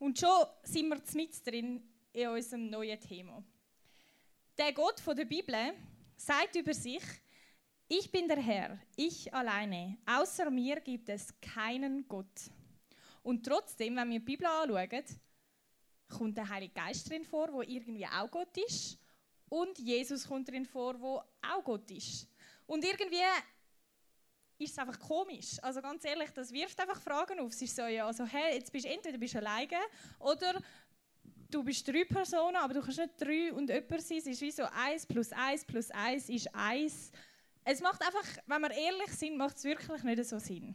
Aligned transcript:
Und 0.00 0.18
schon 0.18 0.46
sind 0.62 0.88
wir 0.88 0.98
mit 1.12 1.46
drin 1.46 1.82
in 2.14 2.28
unserem 2.28 2.70
neuen 2.70 2.98
Thema. 2.98 3.44
Der 4.56 4.72
Gott 4.72 4.98
von 4.98 5.14
der 5.14 5.26
Bibel 5.26 5.74
sagt 6.16 6.56
über 6.56 6.72
sich, 6.72 7.02
ich 7.86 8.10
bin 8.10 8.26
der 8.26 8.38
Herr, 8.38 8.78
ich 8.96 9.32
alleine. 9.34 9.98
Außer 10.06 10.50
mir 10.50 10.80
gibt 10.80 11.10
es 11.10 11.38
keinen 11.42 12.08
Gott. 12.08 12.50
Und 13.22 13.44
trotzdem, 13.44 13.94
wenn 13.96 14.08
wir 14.08 14.20
die 14.20 14.24
Bibel 14.24 14.46
anschauen, 14.46 15.04
kommt 16.08 16.38
der 16.38 16.48
Heilige 16.48 16.72
Geist 16.72 17.10
drin 17.10 17.26
vor, 17.26 17.52
wo 17.52 17.60
irgendwie 17.60 18.06
auch 18.06 18.30
Gott 18.30 18.56
ist. 18.56 18.98
Und 19.50 19.78
Jesus 19.78 20.26
kommt 20.26 20.48
drin 20.48 20.64
vor, 20.64 20.98
wo 20.98 21.20
auch 21.42 21.62
Gott 21.62 21.90
ist. 21.90 22.26
Und 22.64 22.86
irgendwie 22.86 23.20
ist 24.60 24.72
es 24.72 24.78
einfach 24.78 24.98
komisch. 24.98 25.58
Also 25.62 25.80
ganz 25.80 26.04
ehrlich, 26.04 26.30
das 26.30 26.52
wirft 26.52 26.78
einfach 26.80 27.00
Fragen 27.00 27.40
auf. 27.40 27.52
Es 27.52 27.62
ist 27.62 27.76
so, 27.76 27.82
ja, 27.82 28.06
also, 28.06 28.24
hey, 28.24 28.54
jetzt 28.54 28.72
bist 28.72 28.84
du 28.84 28.90
entweder 28.90 29.18
bist 29.18 29.34
du 29.34 29.38
alleine 29.38 29.78
oder 30.18 30.60
du 31.50 31.64
bist 31.64 31.86
drei 31.86 32.04
Personen, 32.04 32.56
aber 32.56 32.74
du 32.74 32.80
kannst 32.80 32.98
nicht 32.98 33.20
drei 33.20 33.52
und 33.52 33.68
jemand 33.68 34.02
sein. 34.02 34.18
Es 34.18 34.26
ist 34.26 34.40
wie 34.40 34.50
so 34.50 34.64
eins 34.64 35.06
plus 35.06 35.32
eins 35.32 35.64
plus 35.64 35.90
eins 35.90 36.28
ist 36.28 36.54
eins. 36.54 37.10
Es 37.64 37.80
macht 37.80 38.00
einfach, 38.02 38.24
wenn 38.46 38.62
wir 38.62 38.70
ehrlich 38.70 39.12
sind, 39.12 39.36
macht 39.36 39.56
es 39.56 39.64
wirklich 39.64 40.02
nicht 40.02 40.24
so 40.24 40.38
Sinn. 40.38 40.74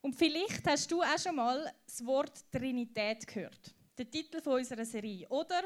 Und 0.00 0.14
vielleicht 0.14 0.66
hast 0.66 0.90
du 0.90 1.02
auch 1.02 1.18
schon 1.18 1.36
mal 1.36 1.72
das 1.84 2.04
Wort 2.06 2.44
Trinität 2.52 3.26
gehört. 3.26 3.74
Der 3.96 4.08
Titel 4.08 4.40
von 4.40 4.54
unserer 4.54 4.84
Serie. 4.84 5.28
Oder 5.28 5.62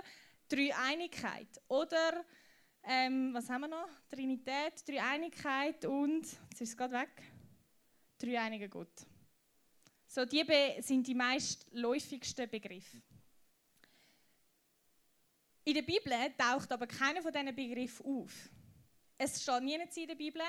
Dreieinigkeit. 0.49 1.61
Oder 1.69 2.25
ähm, 2.85 3.33
was 3.33 3.49
haben 3.49 3.63
wir 3.63 3.69
noch? 3.69 3.89
Trinität, 4.11 4.87
Dreieinigkeit 4.87 5.85
und, 5.85 6.23
jetzt 6.23 6.61
ist 6.61 6.71
es 6.71 6.77
gerade 6.77 6.95
weg, 6.95 7.23
dreieiniger 8.19 8.69
Gott. 8.69 9.07
So, 10.07 10.25
die 10.25 10.45
sind 10.81 11.07
die 11.07 11.15
meistläufigsten 11.15 12.49
Begriffe. 12.49 13.01
In 15.65 15.75
der 15.75 15.83
Bibel 15.83 16.13
taucht 16.37 16.73
aber 16.73 16.87
keiner 16.87 17.23
von 17.23 17.33
diesen 17.33 17.55
Begriffen 17.55 18.05
auf. 18.05 18.51
Es 19.17 19.41
steht 19.41 19.63
nirgends 19.63 19.97
in 19.97 20.09
der 20.09 20.17
Bibel, 20.17 20.43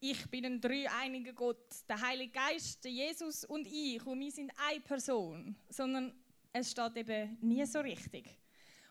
ich 0.00 0.30
bin 0.30 0.46
ein 0.46 0.60
dreieiniger 0.60 1.32
Gott, 1.32 1.66
der 1.88 2.00
Heilige 2.00 2.32
Geist, 2.32 2.82
der 2.84 2.92
Jesus 2.92 3.44
und 3.44 3.66
ich 3.66 4.04
und 4.06 4.20
wir 4.20 4.30
sind 4.30 4.52
eine 4.68 4.80
Person, 4.80 5.56
sondern 5.68 6.14
es 6.52 6.70
steht 6.70 6.96
eben 6.96 7.36
nie 7.40 7.66
so 7.66 7.80
richtig. 7.80 8.38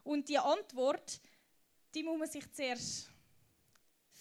Und 0.04 0.30
die 0.30 0.38
Antwort, 0.38 1.20
die 1.94 2.04
muss 2.04 2.20
man 2.20 2.30
sich 2.30 2.52
zuerst 2.52 3.10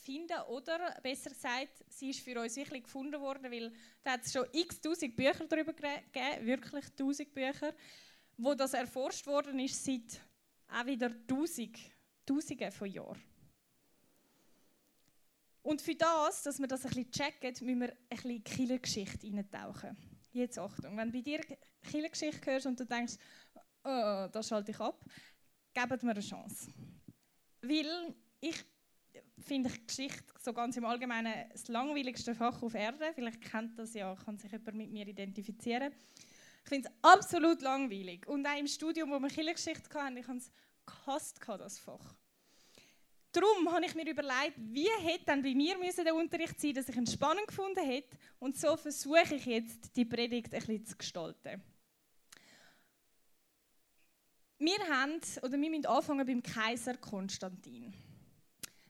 finden 0.06 0.40
oder 0.48 0.98
besser 1.02 1.30
gesagt, 1.30 1.84
sie 1.88 2.10
ist 2.10 2.20
für 2.20 2.40
uns 2.40 2.56
wirklich 2.56 2.84
gefunden 2.84 3.20
worden, 3.20 3.50
weil 3.50 3.72
da 4.02 4.12
hat 4.12 4.24
es 4.24 4.32
schon 4.32 4.46
x 4.52 4.80
tausend 4.80 5.16
Bücher 5.16 5.46
darüber 5.48 5.72
gegeben, 5.72 6.46
wirklich 6.46 6.84
tausend 6.96 7.34
Bücher, 7.34 7.74
wo 8.36 8.54
das 8.54 8.74
erforscht 8.74 9.26
worden 9.26 9.58
ist 9.58 9.84
seit 9.84 10.20
auch 10.68 10.86
wieder 10.86 11.10
tausend, 11.26 11.78
Tausende 12.24 12.72
von 12.72 12.90
Jahren. 12.90 13.22
Und 15.62 15.80
für 15.80 15.94
das, 15.94 16.42
dass 16.42 16.58
wir 16.58 16.66
das 16.66 16.84
ein 16.84 16.90
bisschen 16.90 17.10
checken, 17.12 17.66
müssen 17.66 17.80
wir 17.80 17.90
ein 17.90 18.08
bisschen 18.08 18.44
Killergeschichte 18.44 19.26
eintauchen. 19.26 19.96
Jetzt 20.32 20.58
Achtung, 20.58 20.96
wenn 20.96 21.10
du 21.10 21.12
bei 21.12 21.22
dir 21.22 21.40
Killergeschichte 21.82 22.50
hörst 22.50 22.66
und 22.66 22.78
du 22.78 22.84
denkst, 22.84 23.14
oh, 23.84 24.28
das 24.30 24.48
schalte 24.48 24.72
ich 24.72 24.80
ab, 24.80 25.04
gebt 25.72 26.02
mir 26.02 26.10
eine 26.10 26.20
Chance. 26.20 26.72
Weil 27.68 28.14
ich 28.40 28.64
finde 29.38 29.70
Geschichte 29.86 30.24
so 30.40 30.52
ganz 30.52 30.76
im 30.76 30.84
Allgemeinen 30.84 31.48
das 31.50 31.68
langweiligste 31.68 32.34
Fach 32.34 32.62
auf 32.62 32.74
Erde. 32.74 33.12
Vielleicht 33.14 33.40
kennt 33.40 33.78
das 33.78 33.94
ja, 33.94 34.14
kann 34.14 34.38
sich 34.38 34.50
jemand 34.52 34.74
mit 34.74 34.90
mir 34.90 35.06
identifizieren. 35.06 35.92
Ich 36.64 36.68
finde 36.68 36.88
es 36.88 36.94
absolut 37.02 37.62
langweilig. 37.62 38.26
Und 38.26 38.46
auch 38.46 38.58
im 38.58 38.66
Studium, 38.66 39.10
wo 39.10 39.18
wir 39.18 39.28
Kirchengeschichte 39.28 39.88
hatten, 39.94 40.16
ich 40.16 40.26
habe 40.26 40.38
es 40.38 40.50
gehasst, 40.84 41.40
das 41.46 41.78
Fach. 41.78 42.14
Darum 43.32 43.70
habe 43.70 43.84
ich 43.84 43.94
mir 43.94 44.08
überlegt, 44.08 44.54
wie 44.56 44.88
hätte 45.02 45.26
dann 45.26 45.42
bei 45.42 45.54
mir 45.54 45.76
der 45.78 46.14
Unterricht 46.14 46.58
sein 46.58 46.72
dass 46.72 46.88
ich 46.88 46.96
ihn 46.96 47.06
spannend 47.06 47.46
gefunden 47.46 47.84
hätte. 47.84 48.16
Und 48.38 48.56
so 48.56 48.76
versuche 48.76 49.34
ich 49.34 49.44
jetzt, 49.44 49.94
die 49.94 50.06
Predigt 50.06 50.54
ein 50.54 50.60
bisschen 50.60 50.86
zu 50.86 50.96
gestalten. 50.96 51.62
Wir 54.58 54.78
haben, 54.88 55.20
oder 55.42 55.60
wir 55.60 55.70
müssen 55.70 55.86
anfangen 55.86 56.26
beim 56.26 56.42
Kaiser 56.42 56.96
Konstantin. 56.96 57.92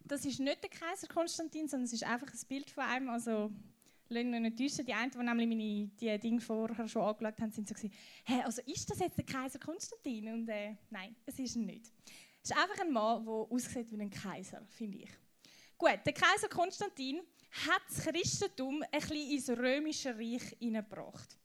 Das 0.05 0.25
ist 0.25 0.39
nicht 0.39 0.63
der 0.63 0.71
Kaiser 0.71 1.09
Konstantin, 1.09 1.67
sondern 1.67 1.87
es 1.87 1.93
ist 1.93 2.05
einfach 2.05 2.29
ein 2.33 2.49
Bild 2.49 2.71
von 2.71 2.85
einem. 2.85 3.09
Also, 3.09 3.51
lasst 4.09 4.27
mich 4.27 4.41
nicht 4.41 4.59
täuschen. 4.59 4.87
Die 4.87 4.93
einen, 4.93 5.11
die 5.11 5.19
nämlich 5.19 5.49
meine 5.49 5.91
die 6.01 6.19
Dinge 6.21 6.41
vorher 6.41 6.87
schon 6.87 7.03
angeschaut 7.03 7.41
haben, 7.41 7.51
sind 7.51 7.67
so 7.67 7.75
gewesen, 7.75 7.93
hey, 8.25 8.43
also 8.43 8.63
ist 8.63 8.89
das 8.89 9.01
jetzt 9.01 9.19
der 9.19 9.25
Kaiser 9.25 9.59
Konstantin? 9.59 10.33
Und 10.33 10.49
äh, 10.49 10.77
nein, 10.91 11.17
es 11.27 11.37
ist 11.41 11.57
nicht. 11.57 11.93
Es 12.45 12.51
ist 12.51 12.57
einfach 12.57 12.79
ein 12.81 12.93
Mann, 12.93 13.25
der 13.25 13.35
aussieht 13.35 13.91
wie 13.91 14.01
ein 14.01 14.11
Kaiser, 14.11 14.65
finde 14.69 14.99
ich. 14.99 15.11
Gut, 15.77 15.99
der 16.07 16.13
Kaiser 16.13 16.49
Konstantin 16.49 17.21
hat 17.67 17.83
das 17.89 18.05
Christentum 18.05 18.85
ein 18.85 19.01
bisschen 19.01 19.31
ins 19.31 19.51
römische 19.51 20.17
Reich 20.17 20.57
hineingebracht. 20.61 21.37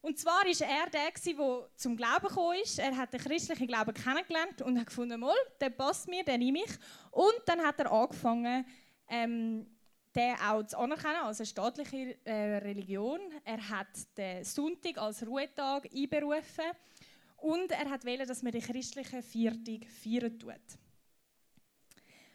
Und 0.00 0.18
zwar 0.18 0.44
war 0.44 0.68
er 0.68 0.90
der, 0.90 1.10
der 1.10 1.68
zum 1.76 1.96
Glauben 1.96 2.28
gekommen 2.28 2.58
ist. 2.62 2.78
Er 2.78 2.96
hat 2.96 3.12
den 3.12 3.20
christlichen 3.20 3.66
Glauben 3.66 3.92
kennengelernt 3.92 4.62
und 4.62 4.78
hat 4.78 4.86
gefunden, 4.86 5.18
mal, 5.18 5.34
der 5.60 5.70
passt 5.70 6.08
mir, 6.08 6.24
den 6.24 6.38
nehme 6.38 6.60
ich. 6.60 6.70
Und 7.10 7.42
dann 7.46 7.60
hat 7.60 7.80
er 7.80 7.90
angefangen, 7.90 8.64
ähm, 9.08 9.66
den 10.14 10.34
auch 10.36 10.62
zu 10.64 10.78
anerkennen 10.78 11.16
als 11.16 11.40
eine 11.40 11.46
staatliche 11.46 12.16
äh, 12.24 12.58
Religion. 12.58 13.20
Er 13.44 13.68
hat 13.68 13.88
den 14.16 14.44
Sonntag 14.44 14.98
als 14.98 15.26
Ruhetag 15.26 15.88
einberufen 15.92 16.64
und 17.36 17.70
er 17.70 17.90
hat 17.90 18.04
wählen, 18.04 18.26
dass 18.26 18.42
man 18.42 18.52
den 18.52 18.62
christlichen 18.62 19.22
Viertag 19.22 19.88
feiern 19.88 20.38
tut. 20.38 20.54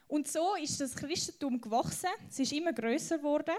Und 0.07 0.27
so 0.27 0.55
ist 0.55 0.79
das 0.79 0.95
Christentum 0.95 1.59
gewachsen. 1.59 2.09
Es 2.29 2.39
ist 2.39 2.51
immer 2.51 2.71
größer 2.71 3.17
geworden. 3.17 3.55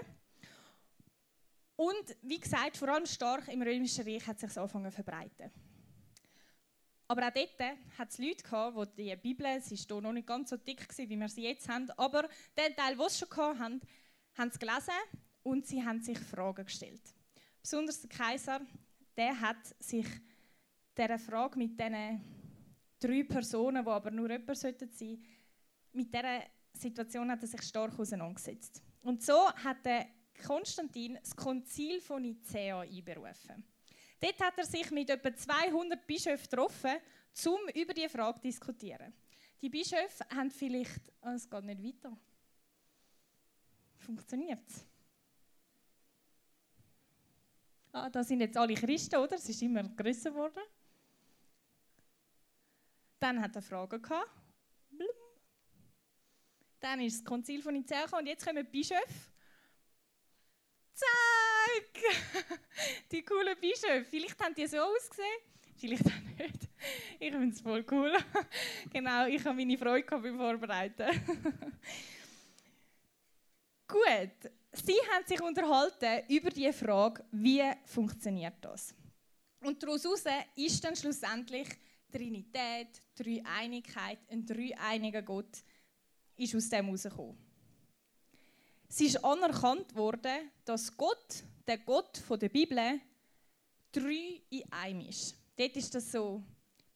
Und 1.75 2.15
wie 2.21 2.39
gesagt, 2.39 2.77
vor 2.77 2.89
allem 2.89 3.05
stark 3.05 3.47
im 3.49 3.61
Römischen 3.61 4.05
Reich 4.05 4.25
hat 4.25 4.39
sich 4.39 4.49
es 4.49 4.57
angefangen 4.57 4.91
zu 4.91 5.03
verbreiten. 5.03 5.51
Aber 7.07 7.27
auch 7.27 7.33
dort 7.33 7.77
hat 7.99 8.09
es 8.09 8.17
Leute 8.17 8.43
gehabt, 8.43 8.97
die 8.97 9.03
die 9.03 9.15
Bibel, 9.15 9.45
es 9.45 9.89
war 9.89 10.01
noch 10.01 10.13
nicht 10.13 10.27
ganz 10.27 10.49
so 10.49 10.57
dick, 10.57 10.87
gewesen, 10.87 11.09
wie 11.09 11.19
wir 11.19 11.29
sie 11.29 11.43
jetzt 11.43 11.69
haben, 11.69 11.89
aber 11.91 12.27
der 12.57 12.75
Teil, 12.75 12.95
die 12.95 13.03
es 13.03 13.19
schon 13.19 13.29
hatten, 13.37 13.81
haben 14.37 14.49
es 14.49 14.57
gelesen 14.57 14.93
und 15.43 15.67
sie 15.67 15.83
haben 15.83 16.01
sich 16.01 16.17
Fragen 16.17 16.65
gestellt. 16.65 17.01
Besonders 17.61 18.01
der 18.01 18.09
Kaiser, 18.09 18.61
der 19.15 19.39
hat 19.39 19.57
sich 19.79 20.07
dieser 20.97 21.19
Frage 21.19 21.59
mit 21.59 21.79
diesen 21.79 22.21
drei 22.99 23.23
Personen, 23.23 23.83
die 23.83 23.89
aber 23.89 24.11
nur 24.11 24.29
jemand 24.31 24.57
sein 24.57 24.75
sollten, 24.79 25.23
mit 25.93 26.13
dieser 26.13 26.41
Situation 26.73 27.29
hat 27.29 27.41
er 27.41 27.47
sich 27.47 27.61
stark 27.61 27.97
auseinandergesetzt. 27.99 28.81
Und 29.01 29.23
so 29.23 29.51
hat 29.53 29.85
der 29.85 30.07
Konstantin 30.35 31.17
das 31.21 31.35
Konzil 31.35 32.01
von 32.01 32.21
Nicea 32.21 32.81
einberufen. 32.81 33.63
Dort 34.19 34.39
hat 34.39 34.57
er 34.57 34.65
sich 34.65 34.89
mit 34.91 35.09
etwa 35.09 35.35
200 35.35 36.05
Bischöfen 36.05 36.49
getroffen, 36.49 36.97
um 37.45 37.69
über 37.73 37.93
diese 37.93 38.09
Frage 38.09 38.37
zu 38.37 38.43
diskutieren. 38.43 39.13
Die 39.61 39.69
Bischöfe 39.69 40.25
haben 40.33 40.49
vielleicht. 40.49 41.11
Oh, 41.21 41.29
es 41.29 41.49
geht 41.49 41.63
nicht 41.63 41.83
weiter. 41.83 42.17
Funktioniert 43.97 44.67
es? 44.67 44.85
Ah, 47.91 48.09
da 48.09 48.23
sind 48.23 48.41
jetzt 48.41 48.57
alle 48.57 48.73
Christen, 48.73 49.15
oder? 49.15 49.35
Es 49.35 49.47
ist 49.47 49.61
immer 49.61 49.83
größer 49.83 50.29
geworden. 50.29 50.63
Dann 53.19 53.41
hat 53.41 53.55
er 53.55 53.61
Fragen 53.61 54.01
gehabt. 54.01 54.29
Dann 56.79 57.01
ist 57.01 57.19
das 57.19 57.25
Konzil 57.25 57.61
von 57.63 57.73
Nicea 57.73 58.05
und 58.17 58.27
jetzt 58.27 58.45
kommen 58.45 58.63
die 58.63 58.71
Bischöfe 58.71 59.34
Zack! 60.95 62.59
Die 63.11 63.23
coolen 63.23 63.55
Bischöfe. 63.59 64.05
Vielleicht 64.05 64.41
haben 64.41 64.55
die 64.55 64.65
so 64.65 64.77
ausgesehen, 64.77 65.39
vielleicht 65.77 66.05
auch 66.05 66.21
nicht. 66.37 66.69
Ich 67.19 67.31
finde 67.31 67.53
es 67.53 67.61
voll 67.61 67.85
cool. 67.91 68.15
Genau, 68.93 69.27
ich 69.27 69.43
habe 69.43 69.55
meine 69.55 69.77
Freude 69.77 70.07
beim 70.07 70.37
Vorbereiten. 70.37 71.09
Gut, 73.87 74.51
sie 74.71 74.97
haben 75.11 75.25
sich 75.25 75.41
unterhalten 75.41 76.23
über 76.29 76.49
die 76.49 76.71
Frage, 76.71 77.23
wie 77.31 77.63
funktioniert 77.85 78.55
das? 78.61 78.95
Und 79.61 79.81
daraus 79.83 80.05
ist 80.55 80.83
dann 80.83 80.95
schlussendlich 80.95 81.67
Trinität, 82.11 83.01
Dreieinigkeit, 83.15 84.19
ein 84.29 84.45
dreieiniger 84.45 85.21
Gott, 85.21 85.63
ist 86.37 86.55
aus 86.55 86.69
dem 86.69 86.85
herausgekommen. 86.85 87.44
Es 88.87 89.01
ist 89.01 89.23
anerkannt 89.23 89.95
worden, 89.95 90.51
dass 90.63 90.95
Gott, 90.95 91.43
der 91.67 91.79
Gott 91.79 92.21
der 92.29 92.49
Bibel, 92.49 92.99
drei 93.91 94.41
in 94.49 94.71
einem 94.71 95.01
ist. 95.01 95.35
Dort 95.55 95.75
ist 95.75 95.95
das 95.95 96.11
so 96.11 96.43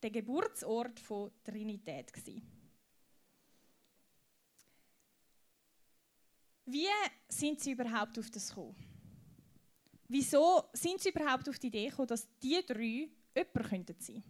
der 0.02 0.12
Geburtsort 0.12 1.00
von 1.00 1.32
Trinität. 1.44 2.12
Wie 6.66 6.88
sind 7.28 7.60
sie 7.60 7.72
überhaupt 7.72 8.20
auf 8.20 8.30
das 8.30 8.50
gekommen? 8.50 8.76
Wieso 10.08 10.66
sind 10.74 11.02
sie 11.02 11.10
überhaupt 11.10 11.50
auf 11.50 11.60
die 11.60 11.68
Idee 11.68 11.90
gekommen, 11.90 12.08
dass 12.08 12.28
die 12.40 12.64
drei 12.66 13.10
jemand 13.36 13.70
könnten 13.70 13.96
sein. 14.00 14.24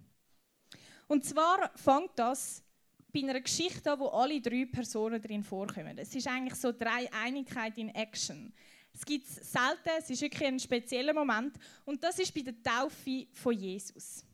Und 1.08 1.26
zwar 1.26 1.72
fängt 1.78 2.12
das 2.16 2.64
bei 3.12 3.22
einer 3.22 3.40
Geschichte 3.42 3.98
wo 3.98 4.08
alle 4.08 4.40
drei 4.40 4.66
Personen 4.66 5.22
drin 5.22 5.44
vorkommen. 5.44 5.98
Es 5.98 6.14
ist 6.14 6.28
eigentlich 6.28 6.56
so 6.56 6.72
drei 6.72 7.12
Einigkeit 7.12 7.78
in 7.78 7.90
Action. 7.90 8.54
Es 8.94 9.06
gibt 9.06 9.28
es 9.28 9.52
selten, 9.52 9.90
es 9.98 10.10
ist 10.10 10.22
wirklich 10.22 10.48
ein 10.48 10.60
spezieller 10.60 11.14
Moment. 11.14 11.58
Und 11.86 12.04
das 12.04 12.20
ist 12.20 12.34
bei 12.34 12.42
der 12.42 12.62
Taufe 12.62 13.28
von 13.34 13.54
Jesus. 13.54 14.26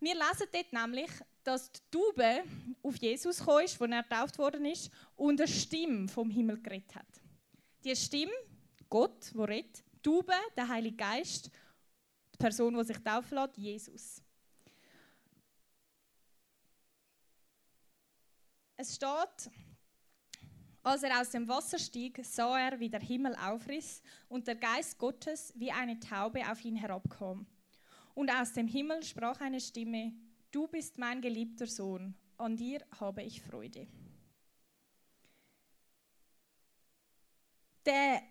Wir 0.00 0.14
lesen 0.14 0.48
dort 0.52 0.72
nämlich, 0.72 1.10
dass 1.42 1.70
die 1.70 1.80
Taube 1.90 2.42
auf 2.82 2.96
Jesus 2.96 3.38
kam, 3.38 3.56
als 3.56 3.80
er 3.80 4.02
getauft 4.02 4.38
worden 4.38 4.64
ist, 4.66 4.90
und 5.14 5.40
eine 5.40 5.48
Stimme 5.48 6.08
vom 6.08 6.30
Himmel 6.30 6.60
geredet 6.60 6.94
hat. 6.94 7.06
Die 7.84 7.94
Stimme, 7.94 8.32
Gott, 8.90 9.32
der 9.34 9.48
redet, 9.48 9.84
die 9.94 10.02
Taube, 10.02 10.32
der 10.56 10.68
Heilige 10.68 10.96
Geist, 10.96 11.50
die 12.34 12.38
Person, 12.38 12.76
die 12.76 12.84
sich 12.84 12.98
taufen 12.98 13.38
lässt, 13.38 13.56
Jesus. 13.56 14.22
Es 18.78 18.94
steht, 18.94 19.50
als 20.82 21.02
er 21.02 21.20
aus 21.20 21.30
dem 21.30 21.48
Wasser 21.48 21.78
stieg, 21.78 22.20
sah 22.22 22.58
er, 22.58 22.78
wie 22.78 22.90
der 22.90 23.00
Himmel 23.00 23.34
aufriss 23.36 24.02
und 24.28 24.46
der 24.46 24.56
Geist 24.56 24.98
Gottes 24.98 25.52
wie 25.56 25.72
eine 25.72 25.98
Taube 25.98 26.48
auf 26.50 26.62
ihn 26.64 26.76
herabkam. 26.76 27.46
Und 28.14 28.30
aus 28.30 28.52
dem 28.52 28.68
Himmel 28.68 29.02
sprach 29.02 29.40
eine 29.40 29.60
Stimme, 29.60 30.12
Du 30.50 30.68
bist 30.68 30.96
mein 30.98 31.20
geliebter 31.20 31.66
Sohn, 31.66 32.14
an 32.36 32.56
dir 32.56 32.84
habe 33.00 33.22
ich 33.22 33.42
Freude. 33.42 33.86
Der 37.84 38.22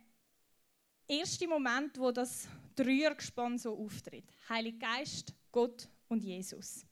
erste 1.07 1.47
Moment, 1.47 1.97
wo 1.99 2.11
das 2.11 2.47
Dreiergespann 2.75 3.57
so 3.57 3.77
auftritt, 3.77 4.25
Heilig 4.49 4.79
Geist, 4.79 5.33
Gott 5.51 5.87
und 6.07 6.23
Jesus. 6.23 6.85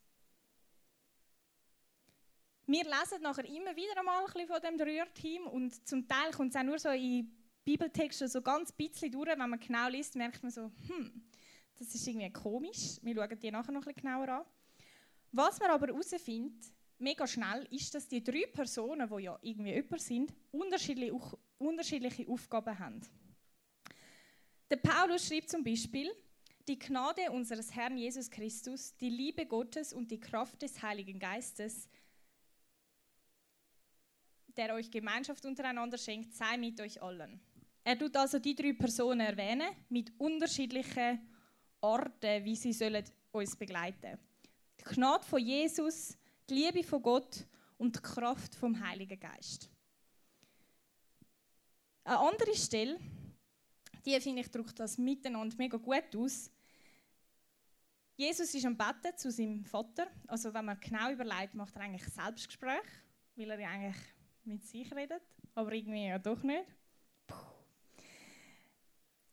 Wir 2.73 2.85
lesen 2.85 3.21
nachher 3.21 3.45
immer 3.45 3.75
wieder 3.75 3.99
einmal 3.99 4.25
ein 4.25 4.47
von 4.47 4.59
dem 4.59 4.81
Rührteam 4.81 5.45
und 5.45 5.87
zum 5.87 6.07
Teil 6.07 6.31
kommt 6.31 6.55
es 6.55 6.59
auch 6.59 6.63
nur 6.63 6.79
so 6.79 6.89
in 6.89 7.31
Bibeltexten 7.63 8.27
so 8.27 8.41
ganz 8.41 8.71
bisschen 8.71 9.11
durch. 9.11 9.29
Wenn 9.29 9.47
man 9.47 9.59
genau 9.59 9.89
liest, 9.89 10.15
merkt 10.15 10.41
man 10.41 10.51
so, 10.51 10.71
hm, 10.87 11.23
das 11.77 11.93
ist 11.93 12.07
irgendwie 12.07 12.33
komisch. 12.33 12.97
Wir 13.03 13.13
schauen 13.13 13.39
die 13.39 13.51
nachher 13.51 13.71
noch 13.71 13.85
ein 13.85 13.93
bisschen 13.93 14.01
genauer 14.01 14.27
an. 14.27 14.45
Was 15.31 15.59
man 15.59 15.69
aber 15.69 15.85
herausfindet, 15.85 16.65
mega 16.97 17.27
schnell, 17.27 17.67
ist, 17.69 17.93
dass 17.93 18.07
die 18.07 18.23
drei 18.23 18.47
Personen, 18.51 19.07
die 19.07 19.23
ja 19.23 19.37
irgendwie 19.43 19.73
jemand 19.73 20.01
sind, 20.01 20.33
unterschiedliche, 20.51 21.13
unterschiedliche 21.59 22.27
Aufgaben 22.27 22.79
haben. 22.79 23.01
Der 24.71 24.77
Paulus 24.77 25.27
schreibt 25.27 25.51
zum 25.51 25.63
Beispiel, 25.63 26.11
die 26.67 26.79
Gnade 26.79 27.29
unseres 27.29 27.75
Herrn 27.75 27.99
Jesus 27.99 28.31
Christus, 28.31 28.95
die 28.97 29.09
Liebe 29.09 29.45
Gottes 29.45 29.93
und 29.93 30.09
die 30.09 30.19
Kraft 30.19 30.59
des 30.63 30.81
Heiligen 30.81 31.19
Geistes 31.19 31.87
der 34.55 34.73
euch 34.73 34.89
Gemeinschaft 34.89 35.45
untereinander 35.45 35.97
schenkt, 35.97 36.33
sei 36.33 36.57
mit 36.57 36.79
euch 36.79 37.01
allen. 37.01 37.39
Er 37.83 37.97
tut 37.97 38.15
also 38.15 38.39
die 38.39 38.55
drei 38.55 38.73
Personen 38.73 39.21
erwähnen, 39.21 39.67
mit 39.89 40.11
unterschiedlichen 40.17 41.19
Orten, 41.81 42.45
wie 42.45 42.55
sie 42.55 42.71
sollen 42.71 43.03
uns 43.31 43.55
begleiten. 43.55 44.17
Die 44.79 44.95
Gnade 44.95 45.25
von 45.25 45.39
Jesus, 45.39 46.17
die 46.49 46.53
Liebe 46.53 46.83
von 46.83 47.01
Gott 47.01 47.45
und 47.77 47.95
die 47.95 48.01
Kraft 48.01 48.55
vom 48.55 48.79
Heiligen 48.79 49.19
Geist. 49.19 49.69
Eine 52.05 52.19
andere 52.19 52.55
Stelle, 52.55 52.99
die 54.05 54.19
finde 54.19 54.41
ich, 54.41 54.51
drückt 54.51 54.79
das 54.79 54.97
miteinander 54.97 55.55
mega 55.57 55.77
gut 55.77 56.15
aus. 56.15 56.51
Jesus 58.15 58.53
ist 58.53 58.65
am 58.65 58.77
Betten 58.77 59.17
zu 59.17 59.31
seinem 59.31 59.65
Vater. 59.65 60.07
Also 60.27 60.53
wenn 60.53 60.65
man 60.65 60.79
genau 60.79 61.11
überlegt, 61.11 61.55
macht 61.55 61.75
er 61.75 61.81
eigentlich 61.81 62.05
Selbstgespräch, 62.05 62.83
weil 63.35 63.49
er 63.51 63.59
ja 63.59 63.69
eigentlich 63.69 64.01
mit 64.45 64.65
sich 64.65 64.93
redet, 64.93 65.21
aber 65.55 65.73
irgendwie 65.73 66.07
ja 66.07 66.19
doch 66.19 66.43
nicht. 66.43 66.65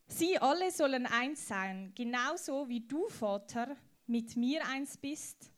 Sie 0.07 0.39
alle 0.39 0.71
sollen 0.71 1.07
eins 1.07 1.47
sein, 1.47 1.93
genauso 1.95 2.69
wie 2.69 2.81
du, 2.81 3.09
Vater, 3.09 3.77
mit 4.07 4.37
mir 4.37 4.67
eins 4.67 4.97
bist, 4.97 5.51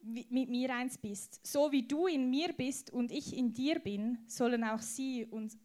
mit 0.00 0.50
mir 0.50 0.74
eins 0.74 0.98
bist. 0.98 1.40
So 1.46 1.72
wie 1.72 1.86
du 1.86 2.06
in 2.06 2.28
mir 2.28 2.52
bist 2.52 2.90
und 2.90 3.10
ich 3.10 3.34
in 3.34 3.54
dir 3.54 3.78
bin, 3.78 4.18
sollen 4.26 4.62
auch 4.62 4.80
sie, 4.80 5.24
und, 5.24 5.56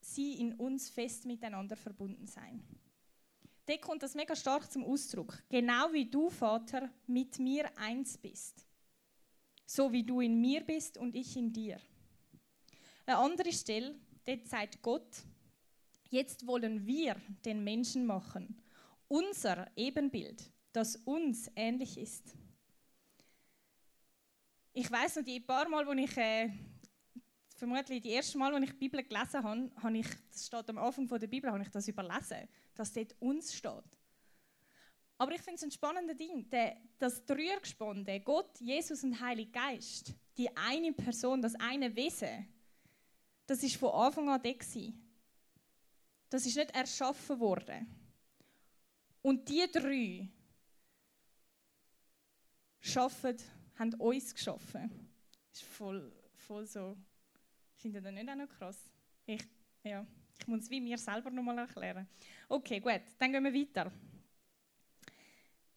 sie 0.00 0.34
in 0.34 0.54
uns 0.54 0.90
fest 0.90 1.24
miteinander 1.24 1.76
verbunden 1.76 2.26
sein. 2.26 2.62
Da 3.64 3.76
kommt 3.78 4.02
das 4.02 4.14
mega 4.14 4.36
stark 4.36 4.70
zum 4.70 4.84
Ausdruck. 4.84 5.42
Genau 5.48 5.92
wie 5.92 6.04
du, 6.04 6.30
Vater, 6.30 6.90
mit 7.06 7.38
mir 7.38 7.66
eins 7.78 8.16
bist. 8.16 8.66
So 9.64 9.90
wie 9.90 10.04
du 10.04 10.20
in 10.20 10.40
mir 10.40 10.60
bist 10.62 10.98
und 10.98 11.16
ich 11.16 11.36
in 11.36 11.52
dir. 11.52 11.80
Eine 13.08 13.18
andere 13.18 13.52
Stelle, 13.52 13.94
dort 14.24 14.48
sagt 14.48 14.82
Gott, 14.82 15.22
jetzt 16.10 16.44
wollen 16.44 16.84
wir 16.84 17.14
den 17.44 17.62
Menschen 17.62 18.04
machen, 18.04 18.60
unser 19.06 19.70
Ebenbild, 19.76 20.50
das 20.72 20.96
uns 20.96 21.48
ähnlich 21.54 21.96
ist. 21.98 22.34
Ich 24.72 24.90
weiß 24.90 25.16
noch, 25.16 25.22
die 25.22 25.38
paar 25.38 25.68
Mal, 25.68 25.86
wo 25.86 25.92
ich 25.92 26.16
äh, 26.16 26.50
vermutlich 27.54 28.02
die 28.02 28.10
erste 28.10 28.38
Mal, 28.38 28.52
als 28.52 28.64
ich 28.64 28.72
die 28.72 28.76
Bibel 28.76 29.04
gelesen 29.04 29.44
habe, 29.44 29.70
habe 29.76 29.98
ich, 29.98 30.08
das 30.32 30.46
steht 30.46 30.68
am 30.68 30.78
Anfang 30.78 31.06
der 31.06 31.28
Bibel, 31.28 31.48
habe 31.48 31.62
ich 31.62 31.70
das 31.70 31.86
überlesen, 31.86 32.48
dass 32.74 32.92
dort 32.92 33.14
uns 33.20 33.54
steht. 33.54 33.84
Aber 35.16 35.32
ich 35.32 35.40
finde 35.42 35.54
es 35.54 35.62
ein 35.62 35.70
spannendes 35.70 36.16
Ding, 36.16 36.50
der, 36.50 36.76
das 36.98 37.24
Dreiergespann, 37.24 38.04
Gott, 38.24 38.60
Jesus 38.60 39.04
und 39.04 39.20
Heilig 39.20 39.52
Geist, 39.52 40.12
die 40.36 40.54
eine 40.56 40.92
Person, 40.92 41.40
das 41.40 41.54
eine 41.54 41.94
Wesen, 41.94 42.48
das 43.46 43.62
ist 43.62 43.76
von 43.76 43.90
Anfang 43.92 44.28
an 44.28 44.42
da. 44.42 44.50
Das 46.28 46.44
ist 46.44 46.56
nicht 46.56 46.74
erschaffen 46.74 47.38
worden. 47.38 47.86
Und 49.22 49.48
die 49.48 49.66
drei 49.70 50.28
schaffen, 52.80 53.36
haben 53.76 53.94
uns 53.94 54.34
geschaffen. 54.34 55.08
Das 55.50 55.60
ist 55.60 55.68
voll, 55.68 56.12
voll 56.34 56.66
so. 56.66 56.96
Findet 57.76 58.04
ihr 58.04 58.10
das 58.10 58.14
nicht 58.14 58.28
auch 58.28 58.34
noch 58.34 58.48
krass? 58.48 58.78
Ich, 59.26 59.42
ja, 59.82 60.06
ich 60.38 60.46
muss 60.46 60.62
es 60.62 60.70
wie 60.70 60.80
mir 60.80 60.98
selber 60.98 61.30
noch 61.30 61.42
mal 61.42 61.58
erklären. 61.58 62.08
Okay, 62.48 62.80
gut, 62.80 63.02
dann 63.18 63.32
gehen 63.32 63.44
wir 63.44 63.54
weiter. 63.54 63.92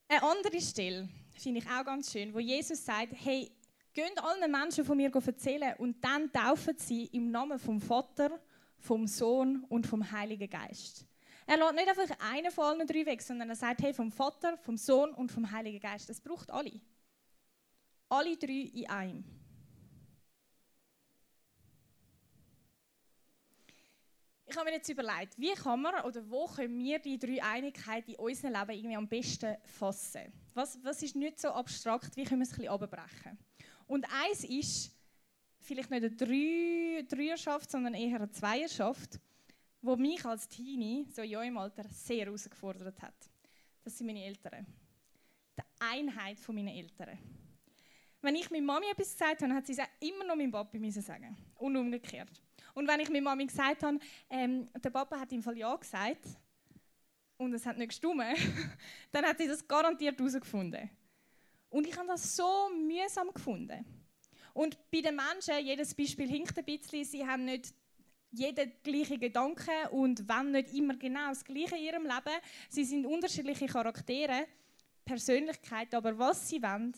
Eine 0.07 0.23
andere 0.23 0.61
Stelle 0.61 1.07
finde 1.33 1.59
ich 1.59 1.67
auch 1.67 1.85
ganz 1.85 2.11
schön, 2.11 2.33
wo 2.33 2.39
Jesus 2.39 2.83
sagt, 2.83 3.13
hey, 3.13 3.51
Geht 3.93 4.21
allen 4.21 4.51
Menschen 4.51 4.85
von 4.85 4.97
mir 4.97 5.11
erzählen 5.13 5.75
und 5.77 6.03
dann 6.03 6.31
taufen 6.31 6.77
sie 6.77 7.05
im 7.07 7.31
Namen 7.31 7.57
vom 7.57 7.81
Vater, 7.81 8.39
vom 8.77 9.07
Sohn 9.07 9.65
und 9.69 9.87
vom 9.87 10.09
Heiligen 10.11 10.49
Geist. 10.49 11.05
Er 11.47 11.57
lässt 11.57 11.73
nicht 11.73 11.87
einfach 11.87 12.31
einen 12.31 12.51
von 12.51 12.65
allen 12.65 12.87
drei 12.87 13.05
weg, 13.05 13.21
sondern 13.21 13.49
er 13.49 13.55
sagt, 13.55 13.81
hey, 13.81 13.91
vom 13.91 14.11
Vater, 14.11 14.57
vom 14.57 14.77
Sohn 14.77 15.11
und 15.15 15.31
vom 15.31 15.49
Heiligen 15.49 15.79
Geist. 15.79 16.07
Das 16.07 16.21
braucht 16.21 16.51
alle. 16.51 16.79
Alle 18.07 18.37
drei 18.37 18.69
in 18.73 18.87
einem. 18.87 19.23
Ich 24.45 24.57
habe 24.57 24.65
mir 24.65 24.77
jetzt 24.77 24.89
überlegt, 24.89 25.37
wie 25.37 25.53
kann 25.53 25.81
man 25.81 26.03
oder 26.05 26.27
wo 26.27 26.47
können 26.47 26.77
wir 26.79 26.97
die 26.97 27.19
drei 27.19 27.41
Einigkeiten 27.43 28.11
in 28.11 28.17
unserem 28.17 28.53
Leben 28.53 28.71
irgendwie 28.71 28.95
am 28.95 29.07
besten 29.07 29.55
fassen? 29.63 30.33
Was, 30.55 30.83
was 30.83 31.03
ist 31.03 31.15
nicht 31.15 31.39
so 31.39 31.49
abstrakt, 31.49 32.15
wie 32.15 32.23
können 32.23 32.41
wir 32.41 32.45
es 32.45 32.53
ein 32.53 32.61
bisschen 32.61 32.73
abbrechen? 32.73 33.37
Und 33.89 34.05
eins 34.13 34.43
ist 34.43 34.91
vielleicht 35.61 35.89
nicht 35.89 36.03
eine 36.03 36.15
Drei 36.15 37.03
Dreierschaft, 37.09 37.71
sondern 37.71 37.95
eher 37.95 38.17
eine 38.17 38.29
Zweierschaft, 38.29 39.19
wo 39.81 39.95
mich 39.95 40.23
als 40.23 40.47
Teenie, 40.47 41.07
so 41.11 41.23
in 41.23 41.35
eurem 41.35 41.57
Alter, 41.57 41.89
sehr 41.89 42.27
herausgefordert 42.27 43.01
hat. 43.01 43.15
Das 43.83 43.97
sind 43.97 44.05
meine 44.05 44.23
Eltern. 44.23 44.67
Die 45.57 45.63
Einheit 45.79 46.37
meiner 46.49 46.71
Eltern. 46.71 47.17
Wenn 48.21 48.35
ich 48.35 48.51
meiner 48.51 48.63
Mami 48.63 48.85
etwas 48.91 49.13
gesagt 49.13 49.41
habe, 49.41 49.53
hat 49.55 49.65
sie 49.65 49.73
es 49.73 49.79
immer 50.07 50.23
noch 50.23 50.35
meinem 50.35 50.51
Papi 50.51 50.77
müssen 50.77 51.01
sagen 51.01 51.35
und 51.55 51.75
umgekehrt. 51.75 52.43
Und 52.75 52.87
wenn 52.87 52.99
ich 52.99 53.09
meiner 53.09 53.23
Mami 53.23 53.47
gesagt 53.47 53.81
habe, 53.81 53.97
ähm, 54.29 54.67
der 54.83 54.89
Papa 54.91 55.19
hat 55.19 55.31
im 55.31 55.41
Fall 55.41 55.57
ja 55.57 55.75
gesagt 55.75 56.27
und 57.37 57.53
es 57.55 57.65
hat 57.65 57.79
nicht 57.79 57.89
gestimmt, 57.89 58.21
dann 59.11 59.25
hat 59.25 59.39
sie 59.39 59.47
das 59.47 59.67
garantiert 59.67 60.19
herausgefunden. 60.19 60.91
Und 61.69 61.87
ich 61.87 61.95
habe 61.97 62.07
das 62.07 62.35
so 62.35 62.69
mühsam 62.69 63.33
gefunden. 63.33 63.85
Und 64.53 64.77
bei 64.91 65.01
den 65.01 65.15
Menschen, 65.15 65.63
jedes 65.63 65.93
Beispiel 65.93 66.27
hinkt 66.27 66.57
ein 66.57 66.65
bisschen, 66.65 67.05
sie 67.05 67.25
haben 67.25 67.45
nicht 67.45 67.73
jeden 68.31 68.71
gleichen 68.83 69.19
Gedanken 69.19 69.87
und 69.91 70.27
wenn 70.27 70.51
nicht 70.51 70.73
immer 70.73 70.95
genau 70.95 71.29
das 71.29 71.43
Gleiche 71.43 71.75
in 71.75 71.83
ihrem 71.83 72.03
Leben. 72.03 72.41
Sie 72.69 72.83
sind 72.83 73.05
unterschiedliche 73.05 73.67
Charaktere, 73.67 74.47
Persönlichkeiten, 75.05 75.95
aber 75.95 76.17
was 76.17 76.47
sie 76.47 76.61
wollen, 76.61 76.93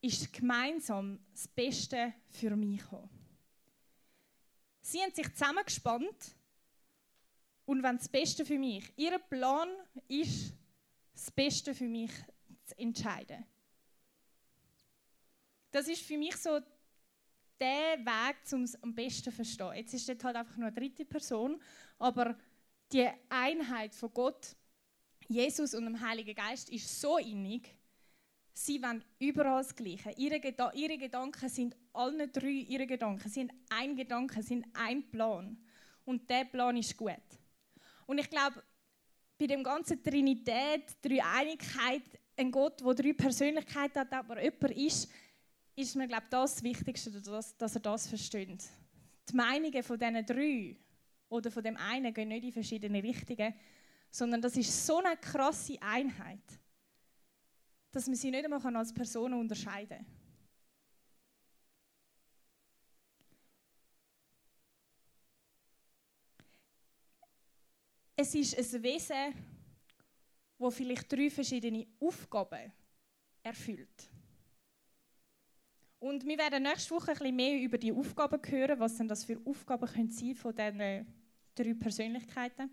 ist 0.00 0.32
gemeinsam 0.32 1.18
das 1.32 1.46
Beste 1.48 2.14
für 2.30 2.56
mich 2.56 2.82
haben. 2.90 3.08
Sie 4.80 5.00
haben 5.00 5.12
sich 5.12 5.32
zusammengespannt 5.32 6.34
und 7.66 7.82
wollen 7.82 7.98
das 7.98 8.08
Beste 8.08 8.44
für 8.44 8.58
mich. 8.58 8.90
Ihr 8.96 9.18
Plan 9.18 9.68
ist, 10.08 10.54
das 11.12 11.30
Beste 11.30 11.74
für 11.74 11.88
mich 11.88 12.10
zu 12.64 12.78
entscheiden. 12.78 13.44
Das 15.70 15.88
ist 15.88 16.02
für 16.02 16.16
mich 16.16 16.36
so 16.36 16.60
der 17.60 17.98
Weg, 17.98 18.36
um 18.52 18.62
es 18.62 18.80
am 18.82 18.94
besten 18.94 19.24
zu 19.24 19.32
verstehen. 19.32 19.74
Jetzt 19.74 19.94
ist 19.94 20.08
dort 20.08 20.24
halt 20.24 20.36
einfach 20.36 20.56
nur 20.56 20.68
eine 20.68 20.76
dritte 20.76 21.04
Person, 21.04 21.60
aber 21.98 22.36
die 22.92 23.08
Einheit 23.28 23.94
von 23.94 24.12
Gott, 24.14 24.56
Jesus 25.28 25.74
und 25.74 25.84
dem 25.84 26.00
Heiligen 26.00 26.34
Geist 26.34 26.70
ist 26.70 27.00
so 27.00 27.18
innig, 27.18 27.74
sie 28.54 28.82
wollen 28.82 29.04
überall 29.18 29.62
das 29.62 29.74
Gleiche. 29.74 30.10
Ihre, 30.16 30.40
Geda 30.40 30.72
ihre 30.72 30.96
Gedanken 30.96 31.48
sind 31.48 31.76
alle 31.92 32.28
drei 32.28 32.48
ihre 32.48 32.86
Gedanken, 32.86 33.28
sind 33.28 33.52
ein 33.68 33.94
Gedanke, 33.94 34.42
sind 34.42 34.64
ein 34.72 35.08
Plan. 35.10 35.58
Und 36.04 36.28
der 36.30 36.44
Plan 36.44 36.76
ist 36.76 36.96
gut. 36.96 37.12
Und 38.06 38.18
ich 38.18 38.30
glaube, 38.30 38.62
bei 39.36 39.46
dem 39.46 39.62
ganzen 39.62 40.02
Trinität, 40.02 40.96
Dreieinigkeit, 41.02 42.02
ein 42.36 42.50
Gott, 42.50 42.80
der 42.80 42.94
drei 42.94 43.12
Persönlichkeiten 43.12 44.00
hat, 44.00 44.12
aber 44.12 44.42
jemand 44.42 44.70
ist, 44.76 45.10
ist 45.78 45.94
mir 45.94 46.08
glaube 46.08 46.26
das 46.28 46.62
Wichtigste, 46.62 47.10
dass, 47.10 47.56
dass 47.56 47.74
er 47.76 47.80
das 47.80 48.08
versteht. 48.08 48.64
Die 49.28 49.36
Meinungen 49.36 49.82
von 49.82 49.98
diesen 49.98 50.26
drei 50.26 50.76
oder 51.28 51.50
von 51.50 51.62
dem 51.62 51.76
einen 51.76 52.12
gehen 52.12 52.28
nicht 52.28 52.44
in 52.44 52.52
verschiedene 52.52 53.02
Richtungen, 53.02 53.54
sondern 54.10 54.42
das 54.42 54.56
ist 54.56 54.86
so 54.86 54.98
eine 54.98 55.16
krasse 55.16 55.80
Einheit, 55.80 56.42
dass 57.92 58.06
man 58.06 58.16
sie 58.16 58.30
nicht 58.30 58.44
einmal 58.44 58.76
als 58.76 58.92
Personen 58.92 59.38
unterscheiden 59.38 59.98
kann. 59.98 60.06
Es 68.16 68.34
ist 68.34 68.74
ein 68.74 68.82
Wesen, 68.82 69.32
das 70.58 70.74
vielleicht 70.74 71.12
drei 71.12 71.30
verschiedene 71.30 71.86
Aufgaben 72.00 72.72
erfüllt. 73.44 74.10
Und 76.00 76.24
wir 76.24 76.38
werden 76.38 76.62
nächste 76.62 76.94
Woche 76.94 77.10
ein 77.10 77.18
bisschen 77.18 77.36
mehr 77.36 77.60
über 77.60 77.76
die 77.76 77.92
Aufgaben 77.92 78.40
hören, 78.46 78.78
was 78.78 78.96
denn 78.96 79.08
das 79.08 79.24
für 79.24 79.40
Aufgaben 79.44 79.86
können 79.86 80.10
sein 80.10 80.34
von 80.34 80.54
diesen 80.54 81.06
drei 81.54 81.74
Persönlichkeiten. 81.74 82.70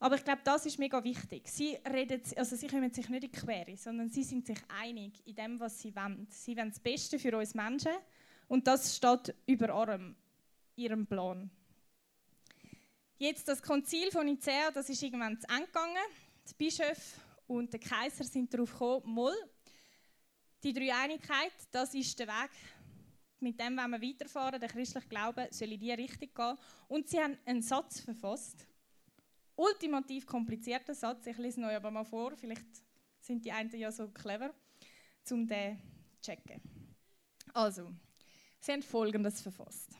Aber 0.00 0.16
ich 0.16 0.24
glaube, 0.24 0.42
das 0.44 0.66
ist 0.66 0.78
mega 0.78 1.02
wichtig. 1.04 1.48
Sie, 1.48 1.78
reden, 1.90 2.20
also 2.36 2.56
sie 2.56 2.66
kommen 2.66 2.92
sich 2.92 3.08
nicht 3.08 3.24
in 3.24 3.30
die 3.30 3.38
Quere, 3.38 3.76
sondern 3.76 4.08
sie 4.08 4.24
sind 4.24 4.44
sich 4.44 4.58
einig 4.68 5.12
in 5.24 5.36
dem, 5.36 5.60
was 5.60 5.80
sie 5.80 5.94
wollen. 5.94 6.26
Sie 6.30 6.56
wollen 6.56 6.70
das 6.70 6.80
Beste 6.80 7.18
für 7.18 7.36
uns 7.38 7.54
Menschen 7.54 7.92
und 8.48 8.66
das 8.66 8.96
steht 8.96 9.34
über 9.46 9.70
allem, 9.70 10.16
ihrem 10.74 11.06
Plan. 11.06 11.48
Jetzt 13.18 13.46
das 13.48 13.62
Konzil 13.62 14.10
von 14.10 14.26
Nicea, 14.26 14.72
das 14.72 14.88
ist 14.88 15.02
irgendwann 15.02 15.40
zu 15.40 15.48
Ende 15.48 15.66
gegangen. 15.66 15.96
Die 16.50 16.54
Bischöfe 16.54 17.20
und 17.46 17.72
der 17.72 17.80
Kaiser 17.80 18.24
sind 18.24 18.52
darauf 18.52 18.72
gekommen, 18.72 19.24
die 20.64 20.72
Dreieinigkeit, 20.72 21.52
das 21.70 21.94
ist 21.94 22.18
der 22.18 22.28
Weg. 22.28 22.50
Mit 23.40 23.60
dem 23.60 23.76
wollen 23.76 23.90
wir 23.90 24.02
weiterfahren. 24.02 24.58
Der 24.58 24.68
christliche 24.68 25.06
Glaube 25.06 25.48
soll 25.50 25.72
in 25.72 25.80
diese 25.80 25.98
Richtung 25.98 26.30
gehen. 26.34 26.58
Und 26.88 27.08
sie 27.08 27.20
haben 27.20 27.36
einen 27.44 27.62
Satz 27.62 28.00
verfasst. 28.00 28.66
Ultimativ 29.54 30.26
komplizierter 30.26 30.94
Satz. 30.94 31.26
Ich 31.26 31.36
lese 31.36 31.60
ihn 31.60 31.66
euch 31.66 31.76
aber 31.76 31.90
mal 31.90 32.04
vor. 32.04 32.34
Vielleicht 32.36 32.64
sind 33.20 33.44
die 33.44 33.52
einen 33.52 33.70
ja 33.78 33.92
so 33.92 34.08
clever, 34.08 34.54
um 35.30 35.46
den 35.46 35.78
zu 36.20 36.32
checken. 36.32 36.60
Also, 37.52 37.90
sie 38.60 38.72
haben 38.72 38.82
Folgendes 38.82 39.42
verfasst. 39.42 39.90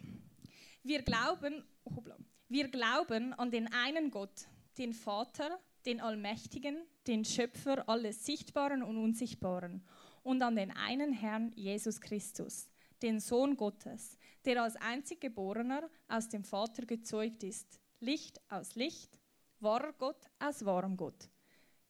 Wir 0.83 1.03
glauben, 1.03 1.65
hoppla, 1.85 2.17
wir 2.49 2.69
glauben 2.69 3.33
an 3.35 3.51
den 3.51 3.73
einen 3.73 4.11
Gott, 4.11 4.47
den 4.79 4.93
Vater, 4.93 5.61
den 5.87 6.01
Allmächtigen, 6.01 6.77
den 7.07 7.25
Schöpfer 7.25 7.89
alles 7.89 8.25
Sichtbaren 8.25 8.83
und 8.83 8.97
Unsichtbaren 8.97 9.83
und 10.23 10.43
an 10.43 10.57
den 10.57 10.71
einen 10.71 11.13
Herrn 11.13 11.53
Jesus 11.55 12.01
Christus, 12.01 12.69
den 13.03 13.21
Sohn 13.21 13.57
Gottes, 13.57 14.19
der 14.45 14.63
als 14.63 14.77
einziggeborener 14.77 15.89
aus 16.09 16.29
dem 16.29 16.45
Vater 16.45 16.87
gezeugt 16.87 17.43
ist, 17.43 17.81
Licht 18.01 18.41
aus 18.51 18.75
Licht, 18.75 19.19
wahrer 19.61 19.93
Gott 19.93 20.29
aus 20.39 20.65
wahrem 20.65 20.97
Gott, 20.97 21.29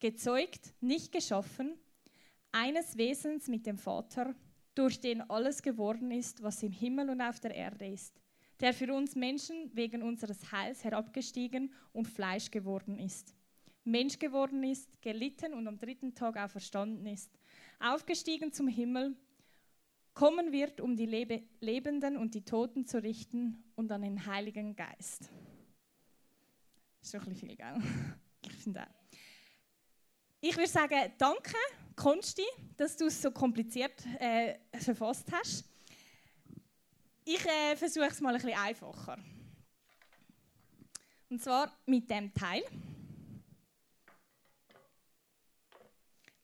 gezeugt, 0.00 0.74
nicht 0.80 1.12
geschaffen, 1.12 1.74
eines 2.52 2.96
Wesens 2.96 3.48
mit 3.48 3.66
dem 3.66 3.78
Vater, 3.78 4.34
durch 4.74 5.00
den 5.00 5.22
alles 5.30 5.62
geworden 5.62 6.10
ist, 6.10 6.42
was 6.42 6.62
im 6.62 6.72
Himmel 6.72 7.10
und 7.10 7.20
auf 7.20 7.40
der 7.40 7.54
Erde 7.54 7.86
ist 7.86 8.20
der 8.60 8.72
für 8.72 8.92
uns 8.94 9.14
Menschen 9.14 9.70
wegen 9.74 10.02
unseres 10.02 10.52
Heils 10.52 10.84
herabgestiegen 10.84 11.72
und 11.92 12.08
Fleisch 12.08 12.50
geworden 12.50 12.98
ist. 12.98 13.34
Mensch 13.84 14.18
geworden 14.18 14.64
ist, 14.64 14.88
gelitten 15.02 15.54
und 15.54 15.68
am 15.68 15.78
dritten 15.78 16.14
Tag 16.14 16.36
auferstanden 16.36 17.06
ist, 17.06 17.30
aufgestiegen 17.78 18.52
zum 18.52 18.66
Himmel, 18.66 19.16
kommen 20.14 20.52
wird, 20.52 20.80
um 20.80 20.96
die 20.96 21.06
Lebe 21.06 21.42
Lebenden 21.60 22.16
und 22.16 22.34
die 22.34 22.44
Toten 22.44 22.86
zu 22.86 23.02
richten 23.02 23.62
und 23.74 23.90
an 23.92 24.02
den 24.02 24.26
Heiligen 24.26 24.74
Geist. 24.74 25.30
Ist 27.02 27.12
doch 27.12 27.22
ein 27.22 27.28
bisschen 27.28 27.48
viel, 27.48 27.56
gell? 27.56 27.76
Ich 28.46 28.62
finde 28.62 28.82
auch. 28.82 29.18
Ich 30.40 30.54
würde 30.56 30.68
sagen, 30.68 31.12
danke, 31.16 31.56
Konsti, 31.96 32.44
dass 32.76 32.96
du 32.96 33.06
es 33.06 33.20
so 33.22 33.30
kompliziert 33.30 34.04
äh, 34.18 34.58
verfasst 34.78 35.32
hast. 35.32 35.64
Ich 37.24 37.44
äh, 37.46 37.76
versuche 37.76 38.06
es 38.06 38.20
mal 38.20 38.34
ein 38.34 38.40
bisschen 38.42 38.58
einfacher. 38.58 39.18
Und 41.30 41.42
zwar 41.42 41.72
mit 41.86 42.10
dem 42.10 42.32
Teil. 42.34 42.62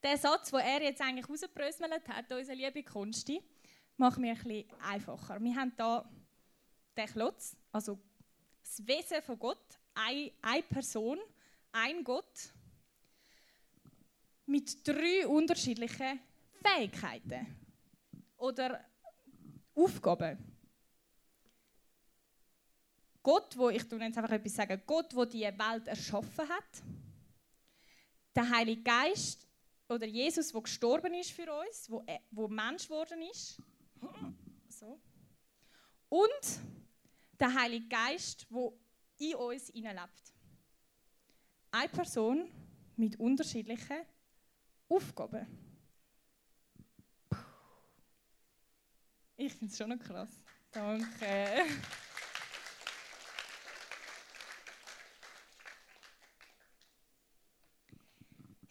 Der 0.03 0.17
Satz, 0.17 0.49
den 0.49 0.59
er 0.59 0.81
jetzt 0.81 1.01
eigentlich 1.01 1.29
rausgebröselt 1.29 2.07
hat, 2.07 2.31
unser 2.31 2.55
liebe 2.55 2.83
Konsti, 2.83 3.39
macht 3.97 4.17
mir 4.17 4.31
ein 4.31 4.37
bisschen 4.37 4.65
einfacher. 4.81 5.39
Wir 5.39 5.55
haben 5.55 5.73
hier 5.75 6.05
den 6.97 7.05
Klotz, 7.05 7.55
also 7.71 7.99
das 8.63 8.85
Wesen 8.87 9.21
von 9.21 9.37
Gott, 9.37 9.79
eine, 9.93 10.31
eine 10.41 10.63
Person, 10.63 11.19
ein 11.71 12.03
Gott, 12.03 12.51
mit 14.47 14.85
drei 14.87 15.27
unterschiedlichen 15.27 16.19
Fähigkeiten 16.63 17.55
oder 18.37 18.83
Aufgaben. 19.75 20.37
Gott, 23.21 23.55
wo 23.55 23.69
ich 23.69 23.83
jetzt 23.83 23.93
einfach 23.93 24.31
etwas 24.31 24.55
sagen, 24.55 24.81
Gott, 24.87 25.15
wo 25.15 25.25
die 25.25 25.43
Welt 25.43 25.87
erschaffen 25.87 26.49
hat, 26.49 26.83
der 28.35 28.49
Heilige 28.49 28.81
Geist 28.81 29.47
oder 29.91 30.07
Jesus, 30.07 30.53
wo 30.53 30.61
gestorben 30.61 31.13
ist 31.13 31.31
für 31.31 31.53
uns, 31.53 31.89
wo, 31.89 32.03
wo 32.31 32.47
Mensch 32.47 32.83
geworden 32.83 33.21
ist, 33.23 33.61
so. 34.69 34.99
und 36.09 36.59
der 37.39 37.53
Heilige 37.53 37.87
Geist, 37.87 38.47
wo 38.49 38.79
in 39.17 39.35
uns 39.35 39.71
lebt. 39.73 40.33
Eine 41.71 41.89
Person 41.89 42.49
mit 42.95 43.19
unterschiedlichen 43.19 44.05
Aufgaben. 44.89 45.47
Ich 49.37 49.53
finde 49.53 49.71
es 49.71 49.77
schon 49.77 49.89
noch 49.89 49.99
krass. 49.99 50.29
Danke. 50.71 51.65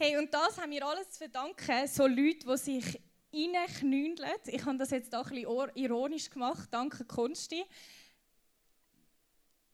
Hey, 0.02 0.16
und 0.16 0.32
das 0.32 0.56
haben 0.56 0.70
wir 0.70 0.86
alles 0.86 1.10
zu 1.10 1.18
verdanken, 1.18 1.86
so 1.86 2.06
Leute, 2.06 2.46
die 2.46 2.56
sich 2.56 2.98
reinknündeln. 3.34 4.30
Ich 4.46 4.64
habe 4.64 4.78
das 4.78 4.92
jetzt 4.92 5.14
auch 5.14 5.26
ein 5.26 5.42
bisschen 5.42 5.70
ironisch 5.74 6.30
gemacht, 6.30 6.70
danke 6.70 7.04
Konsti. 7.04 7.62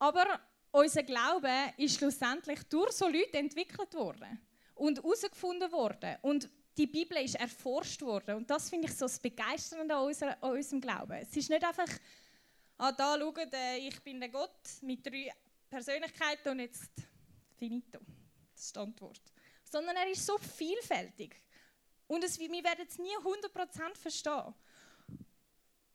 Aber 0.00 0.26
unser 0.72 1.04
Glaube 1.04 1.52
ist 1.76 1.98
schlussendlich 1.98 2.60
durch 2.64 2.90
so 2.90 3.06
Leute 3.06 3.38
entwickelt 3.38 3.94
worden 3.94 4.40
und 4.74 4.98
herausgefunden 4.98 5.70
worden. 5.70 6.16
Und 6.22 6.50
die 6.76 6.88
Bibel 6.88 7.18
ist 7.18 7.36
erforscht 7.36 8.02
worden. 8.02 8.38
Und 8.38 8.50
das 8.50 8.68
finde 8.68 8.88
ich 8.88 8.96
so 8.96 9.04
das 9.04 9.20
Begeisternde 9.20 9.94
an, 9.94 10.06
unserer, 10.06 10.42
an 10.42 10.56
unserem 10.56 10.80
Glauben. 10.80 11.18
Es 11.22 11.36
ist 11.36 11.48
nicht 11.48 11.64
einfach, 11.64 12.00
ah, 12.78 12.90
da 12.90 13.16
schaut, 13.16 13.54
äh, 13.54 13.76
ich 13.76 14.02
bin 14.02 14.18
der 14.18 14.30
Gott 14.30 14.58
mit 14.82 15.06
drei 15.06 15.32
Persönlichkeiten 15.70 16.48
und 16.48 16.58
jetzt 16.58 16.90
finito. 17.54 18.00
Das 18.52 18.64
ist 18.64 18.74
die 18.74 18.80
Antwort 18.80 19.35
sondern 19.70 19.96
er 19.96 20.08
ist 20.10 20.24
so 20.24 20.38
vielfältig. 20.38 21.36
Und 22.06 22.22
es, 22.22 22.38
wir 22.38 22.50
werden 22.50 22.86
es 22.88 22.98
nie 22.98 23.16
100% 23.16 23.96
verstehen. 23.96 24.54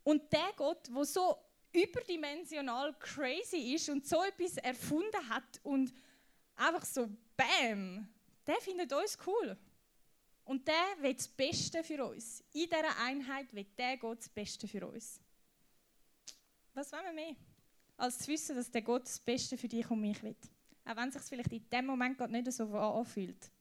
Und 0.03 0.31
der 0.31 0.51
Gott, 0.55 0.89
der 0.93 1.05
so 1.05 1.37
überdimensional 1.73 2.93
crazy 2.99 3.73
ist 3.75 3.89
und 3.89 4.05
so 4.05 4.23
etwas 4.23 4.57
erfunden 4.57 5.29
hat 5.29 5.59
und 5.63 5.93
einfach 6.55 6.83
so 6.83 7.07
BAM, 7.37 8.09
der 8.45 8.59
findet 8.59 8.91
uns 8.91 9.17
cool. 9.25 9.57
Und 10.43 10.67
der 10.67 10.97
will 10.99 11.13
das 11.13 11.27
Beste 11.27 11.83
für 11.83 12.03
uns. 12.05 12.43
In 12.51 12.63
dieser 12.63 12.97
Einheit 12.99 13.53
will 13.53 13.65
der 13.77 13.95
Gott 13.97 14.19
das 14.19 14.27
Beste 14.27 14.67
für 14.67 14.85
uns. 14.85 15.21
Was 16.73 16.91
wollen 16.91 17.05
wir 17.05 17.13
mehr? 17.13 17.35
Als 17.95 18.19
zu 18.19 18.27
wissen, 18.27 18.55
dass 18.55 18.69
der 18.69 18.81
Gott 18.81 19.03
das 19.03 19.19
Beste 19.19 19.57
für 19.57 19.67
dich 19.67 19.89
und 19.89 20.01
mich 20.01 20.21
will. 20.23 20.35
Auch 20.83 20.95
wenn 20.95 21.09
es 21.09 21.13
sich 21.13 21.23
vielleicht 21.23 21.53
in 21.53 21.69
dem 21.69 21.85
Moment 21.85 22.17
gerade 22.17 22.33
nicht 22.33 22.51
so 22.51 22.65
anfühlt 22.73 23.51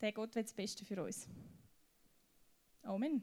der 0.00 0.12
Gott 0.12 0.34
will 0.34 0.42
das 0.42 0.52
Beste 0.52 0.84
für 0.84 1.02
uns. 1.02 1.28
Amen. 2.82 3.22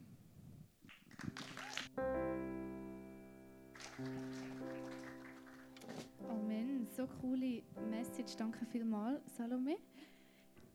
Amen. 6.28 6.88
So 6.90 7.08
coole 7.08 7.64
Message. 7.90 8.36
Danke 8.36 8.66
vielmals, 8.66 9.36
Salome. 9.36 9.78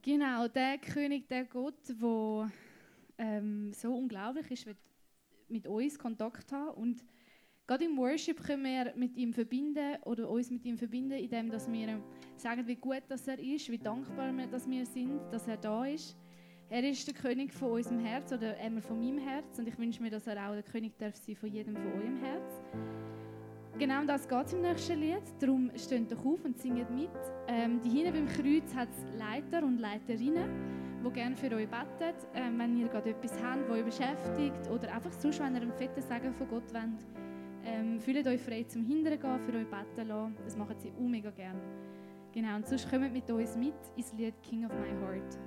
Genau, 0.02 0.48
der 0.48 0.78
König, 0.78 1.28
der 1.28 1.44
Gott, 1.44 1.88
der 1.88 2.50
ähm, 3.18 3.72
so 3.72 3.94
unglaublich 3.94 4.50
ist, 4.50 4.66
wird 4.66 4.78
mit 5.48 5.66
uns 5.68 5.98
Kontakt 5.98 6.50
haben. 6.50 6.74
Und 6.74 7.04
gerade 7.72 7.86
im 7.86 7.96
Worship 7.96 8.44
können 8.44 8.64
wir 8.64 8.92
mit 8.96 9.16
ihm 9.16 9.32
verbinden 9.32 9.96
oder 10.04 10.28
uns 10.28 10.50
mit 10.50 10.62
ihm 10.66 10.76
verbinden, 10.76 11.12
indem 11.12 11.48
dass 11.48 11.72
wir 11.72 12.02
sagen, 12.36 12.66
wie 12.66 12.76
gut 12.76 13.02
dass 13.08 13.26
er 13.26 13.38
ist, 13.38 13.70
wie 13.70 13.78
dankbar 13.78 14.30
wir, 14.30 14.46
dass 14.46 14.68
wir 14.68 14.84
sind, 14.84 15.22
dass 15.30 15.48
er 15.48 15.56
da 15.56 15.86
ist. 15.86 16.14
Er 16.68 16.86
ist 16.86 17.06
der 17.06 17.14
König 17.14 17.50
von 17.54 17.70
unserem 17.70 18.00
Herz 18.00 18.30
oder 18.30 18.58
einmal 18.58 18.82
von 18.82 18.98
meinem 18.98 19.16
Herz 19.16 19.58
und 19.58 19.66
ich 19.68 19.78
wünsche 19.78 20.02
mir, 20.02 20.10
dass 20.10 20.26
er 20.26 20.50
auch 20.50 20.52
der 20.52 20.64
König 20.64 20.98
darf 20.98 21.16
sein 21.16 21.34
von 21.34 21.48
jedem 21.48 21.74
von 21.74 21.86
eurem 21.94 22.16
Herz. 22.18 22.62
Genau 23.78 24.00
um 24.00 24.06
das 24.06 24.28
geht 24.28 24.46
es 24.46 24.52
im 24.52 24.60
nächsten 24.60 25.00
Lied. 25.00 25.22
Darum 25.40 25.70
steht 25.74 26.12
doch 26.12 26.26
auf 26.26 26.44
und 26.44 26.58
singt 26.58 26.90
mit. 26.90 27.08
Ähm, 27.48 27.80
die 27.80 27.88
hinten 27.88 28.12
beim 28.12 28.28
Kreuz 28.28 28.74
hat 28.74 28.90
es 28.90 29.18
Leiter 29.18 29.64
und 29.64 29.78
Leiterinnen, 29.78 31.00
die 31.02 31.10
gerne 31.10 31.34
für 31.34 31.46
euch 31.56 31.70
beten. 31.70 32.14
Ähm, 32.34 32.58
wenn 32.58 32.76
ihr 32.76 32.88
gerade 32.88 33.10
etwas 33.10 33.32
habt, 33.42 33.62
das 33.62 33.70
euch 33.70 33.84
beschäftigt 33.86 34.70
oder 34.70 34.94
einfach 34.94 35.12
sonst, 35.12 35.40
wenn 35.40 35.54
ihr 35.54 35.62
einen 35.62 35.72
fetten 35.72 36.02
Segen 36.02 36.34
von 36.34 36.48
Gott 36.48 36.70
wollt, 36.74 37.31
ähm, 37.64 38.00
fühlt 38.00 38.26
euch 38.26 38.40
frei 38.40 38.64
zum 38.64 38.84
Hintern 38.84 39.18
gehen, 39.18 39.40
für 39.40 39.56
euch 39.56 39.66
beten 39.66 40.08
lassen. 40.08 40.36
Das 40.44 40.56
machen 40.56 40.76
sie 40.78 40.90
auch 40.90 41.08
mega 41.08 41.30
gerne. 41.30 41.60
Genau, 42.32 42.56
und 42.56 42.66
sonst 42.66 42.88
kommt 42.90 43.12
mit 43.12 43.30
uns 43.30 43.56
mit 43.56 43.74
ins 43.96 44.12
Lied 44.14 44.34
King 44.42 44.64
of 44.64 44.72
My 44.72 44.88
Heart. 44.88 45.38